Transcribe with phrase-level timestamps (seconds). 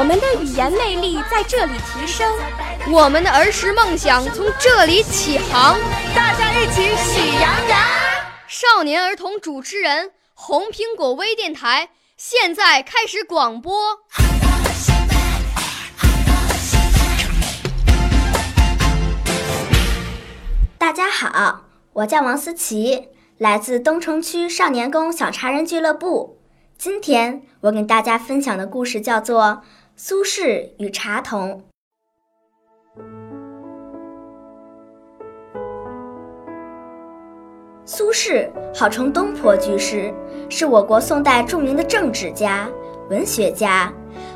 [0.00, 2.26] 我们的语言魅力在这里提升，
[2.90, 5.78] 我们的儿时梦想从这里起航。
[6.16, 7.78] 大家一起喜羊羊。
[8.48, 13.98] 少年儿童主持人，红苹果微电台现在开始广播。
[20.78, 26.38] 大家好，我叫王思琪，来自东城区少年宫小茶人俱乐部。
[26.78, 29.42] 今天我跟大家分享的故事叫做
[30.02, 31.62] 《苏轼与茶童》。
[37.84, 40.10] 苏轼号称东坡居士，
[40.48, 42.66] 是我国宋代著名的政治家、
[43.10, 43.92] 文学家，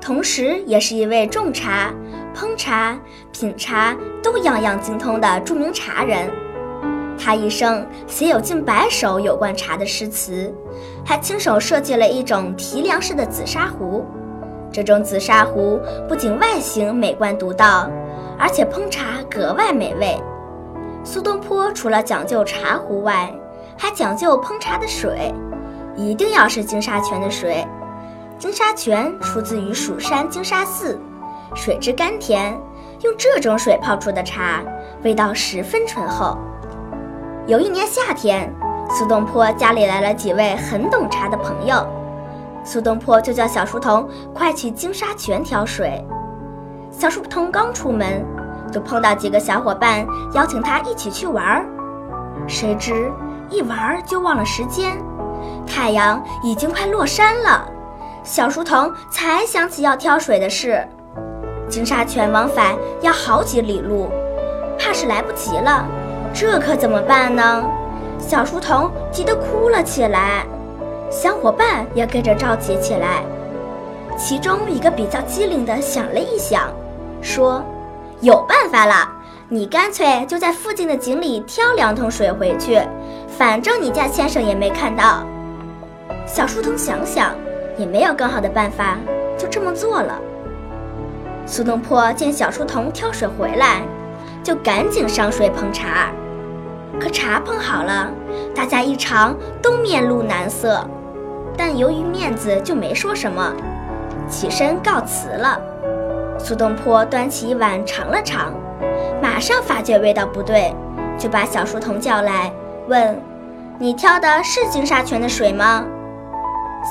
[0.00, 1.92] 同时也是一位种茶、
[2.32, 2.96] 烹茶、
[3.32, 6.30] 品茶都样样精通的著名茶人。
[7.18, 10.54] 他一生写有近百首有关茶的诗词，
[11.04, 14.06] 还亲手设计了一种提梁式的紫砂壶。
[14.78, 17.90] 这种紫砂壶不仅外形美观独到，
[18.38, 20.16] 而且烹茶格外美味。
[21.02, 23.28] 苏东坡除了讲究茶壶外，
[23.76, 25.34] 还讲究烹茶的水，
[25.96, 27.66] 一定要是金沙泉的水。
[28.38, 30.96] 金沙泉出自于蜀山金沙寺，
[31.56, 32.56] 水质甘甜，
[33.02, 34.62] 用这种水泡出的茶，
[35.02, 36.38] 味道十分醇厚。
[37.48, 38.54] 有一年夏天，
[38.90, 41.84] 苏东坡家里来了几位很懂茶的朋友，
[42.68, 46.06] 苏东坡就叫小书童快去金沙泉挑水。
[46.90, 48.22] 小书童刚出门，
[48.70, 51.66] 就碰到几个小伙伴邀请他一起去玩儿，
[52.46, 53.10] 谁知
[53.48, 54.98] 一玩就忘了时间，
[55.66, 57.66] 太阳已经快落山了，
[58.22, 60.86] 小书童才想起要挑水的事。
[61.70, 64.10] 金沙泉往返要好几里路，
[64.78, 65.86] 怕是来不及了。
[66.34, 67.64] 这可怎么办呢？
[68.18, 70.46] 小书童急得哭了起来，
[71.10, 73.22] 小伙伴也跟着着急起来。
[74.16, 76.68] 其中一个比较机灵的想了一想，
[77.22, 77.62] 说
[78.20, 79.08] ：“有办法了，
[79.48, 82.82] 你干脆就在附近的井里挑两桶水回去，
[83.38, 85.22] 反正你家先生也没看到。”
[86.26, 87.32] 小书童想想，
[87.76, 88.98] 也没有更好的办法，
[89.38, 90.20] 就这么做了。
[91.46, 93.82] 苏东坡见小书童挑水回来，
[94.42, 96.10] 就赶紧上水烹茶。
[97.00, 98.10] 可茶烹好了，
[98.54, 100.84] 大家一尝都面露难色，
[101.58, 103.52] 但由于面子就没说什么，
[104.30, 105.60] 起身告辞了。
[106.38, 108.54] 苏东坡端起一碗尝了尝，
[109.20, 110.72] 马上发觉味道不对，
[111.18, 112.52] 就把小书童叫来
[112.86, 113.20] 问
[113.76, 115.84] ：“你挑的是金沙泉的水吗？”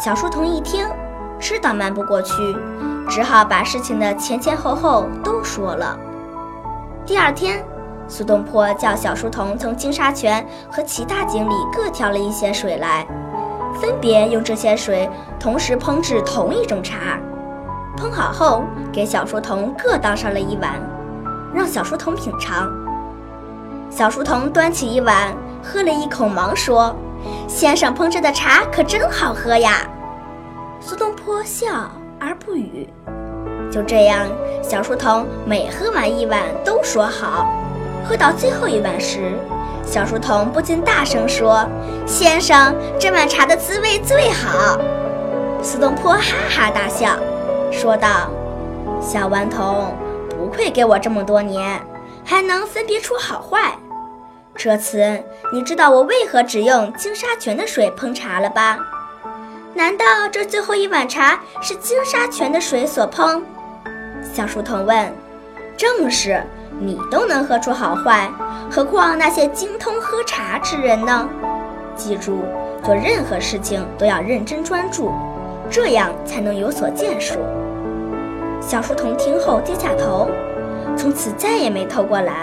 [0.04, 0.86] 小书童一听，
[1.40, 2.34] 知道瞒不过去，
[3.10, 5.98] 只好把事情的前前后后都说了。
[7.06, 7.64] 第二天。
[8.10, 13.06] 苏东坡叫小书童从金沙泉和其他井里各挑了一些水来，
[13.82, 17.20] 分别用这些水同时烹制同一种茶。
[17.98, 20.74] 烹好后，给小书童各倒上了一碗，
[21.54, 22.72] 让小书童品尝。
[23.90, 25.34] 小书童端起一碗，
[25.64, 26.96] 喝了一口，忙说
[27.48, 29.88] ：“先生烹制的茶可真好喝呀！”
[30.80, 31.90] 苏东坡笑
[32.20, 32.88] 而不语。
[33.72, 34.28] 就这样，
[34.62, 37.48] 小书童每喝完一碗都说好。
[38.08, 39.34] 喝到最后一碗时，
[39.86, 41.68] 小书童不禁大声说
[42.08, 44.80] ：“先生，这碗茶的滋味最好。”
[45.62, 47.18] 苏东坡哈哈大笑，
[47.70, 48.32] 说道
[49.02, 49.94] ：“小顽童，
[50.38, 51.82] 不愧给我这么多年，
[52.24, 53.78] 还能分别出好坏。
[54.56, 58.80] 这次你知道我为何只用金沙泉的水烹茶了吧？
[59.74, 63.42] 难道这最后一碗茶是金沙泉的水所烹？”
[64.34, 65.14] 小书童问
[65.76, 66.42] ：“正是。”
[66.80, 68.30] 你都能喝出好坏，
[68.70, 71.28] 何况那些精通喝茶之人呢？
[71.96, 72.44] 记住，
[72.84, 75.12] 做任何事情都要认真专注，
[75.70, 77.40] 这样才能有所建树。
[78.62, 80.30] 小书童听后低下头，
[80.96, 82.36] 从此再也没偷过懒。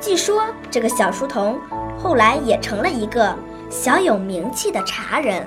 [0.00, 1.58] 据说这个小书童
[1.96, 3.34] 后来也成了一个
[3.70, 5.46] 小有名气的茶人。